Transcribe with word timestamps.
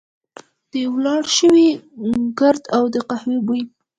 د 0.71 0.73
را 0.81 0.85
ولاړ 0.93 1.21
شوي 1.37 1.67
ګرد 2.39 2.63
او 2.75 2.83
د 2.93 2.95
قهوې 3.09 3.37
بوی. 3.45 3.61